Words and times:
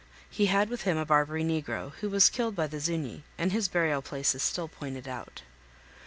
He 0.31 0.47
had 0.47 0.69
with 0.71 0.81
him 0.81 0.97
a 0.97 1.05
Barbary 1.05 1.43
negro, 1.43 1.93
who 2.01 2.09
was 2.09 2.27
killed 2.31 2.55
by 2.55 2.65
the 2.65 2.77
Zuñi, 2.77 3.21
and 3.37 3.51
his 3.51 3.67
burial 3.67 4.01
place 4.01 4.33
is 4.33 4.41
still 4.41 4.67
pointed 4.67 5.07
out. 5.07 5.43